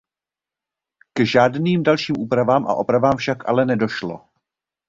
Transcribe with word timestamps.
K 1.13 1.25
žádným 1.25 1.83
dalším 1.83 2.15
úpravám 2.19 2.67
a 2.67 2.73
opravám 2.73 3.17
však 3.17 3.49
ale 3.49 3.65
nedošlo. 3.65 4.25